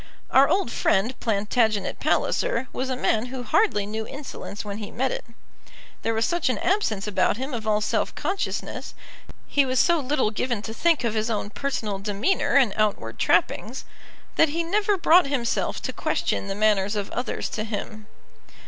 Our 0.31 0.49
old 0.49 0.71
friend 0.71 1.13
Plantagenet 1.19 1.99
Palliser 1.99 2.67
was 2.73 2.89
a 2.89 2.95
man 2.95 3.27
who 3.27 3.43
hardly 3.43 3.85
knew 3.85 4.07
insolence 4.07 4.65
when 4.65 4.79
he 4.79 4.89
met 4.89 5.11
it. 5.11 5.23
There 6.01 6.15
was 6.15 6.25
such 6.25 6.49
an 6.49 6.57
absence 6.57 7.05
about 7.05 7.37
him 7.37 7.53
of 7.53 7.67
all 7.67 7.81
self 7.81 8.15
consciousness, 8.15 8.95
he 9.45 9.63
was 9.63 9.79
so 9.79 9.99
little 9.99 10.31
given 10.31 10.63
to 10.63 10.73
think 10.73 11.03
of 11.03 11.13
his 11.13 11.29
own 11.29 11.51
personal 11.51 11.99
demeanour 11.99 12.55
and 12.55 12.73
outward 12.77 13.19
trappings, 13.19 13.85
that 14.37 14.49
he 14.49 14.63
never 14.63 14.97
brought 14.97 15.27
himself 15.27 15.79
to 15.83 15.93
question 15.93 16.47
the 16.47 16.55
manners 16.55 16.95
of 16.95 17.11
others 17.11 17.47
to 17.49 17.63
him. 17.63 18.07